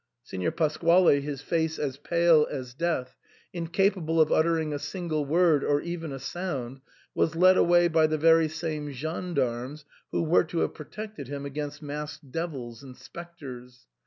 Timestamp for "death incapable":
2.73-4.19